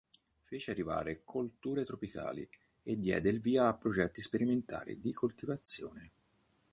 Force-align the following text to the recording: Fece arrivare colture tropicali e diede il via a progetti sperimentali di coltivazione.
Fece 0.41 0.71
arrivare 0.71 1.21
colture 1.23 1.83
tropicali 1.85 2.49
e 2.81 2.97
diede 2.97 3.29
il 3.29 3.39
via 3.39 3.67
a 3.67 3.75
progetti 3.75 4.19
sperimentali 4.19 4.99
di 4.99 5.13
coltivazione. 5.13 6.11